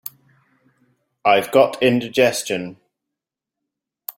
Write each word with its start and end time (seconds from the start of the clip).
I've 1.23 1.51
got 1.51 1.77
indigestion. 1.79 2.77